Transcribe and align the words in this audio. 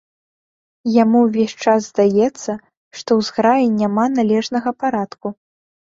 Яму 1.01 1.19
ўвесь 1.25 1.53
час 1.63 1.79
здаецца, 1.91 2.51
што 3.01 3.09
ў 3.19 3.31
зграі 3.31 3.65
няма 3.83 4.05
належнага 4.19 4.69
парадку. 4.83 5.27